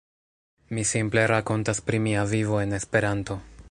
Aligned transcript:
Mi 0.77 0.85
simple 0.93 1.27
rakontas 1.33 1.85
pri 1.91 2.03
mia 2.09 2.27
vivo 2.35 2.61
en 2.67 2.79
Esperanto. 2.83 3.43